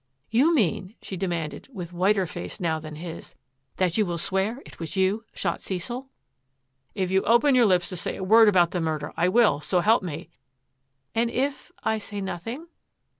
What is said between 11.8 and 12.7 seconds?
I say nothing?